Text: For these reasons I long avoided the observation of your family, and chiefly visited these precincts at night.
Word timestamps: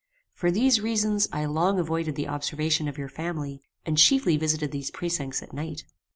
For 0.33 0.49
these 0.49 0.81
reasons 0.81 1.27
I 1.31 1.45
long 1.45 1.77
avoided 1.77 2.15
the 2.15 2.27
observation 2.27 2.87
of 2.87 2.97
your 2.97 3.07
family, 3.07 3.61
and 3.85 3.99
chiefly 3.99 4.35
visited 4.35 4.71
these 4.71 4.89
precincts 4.89 5.43
at 5.43 5.53
night. 5.53 5.83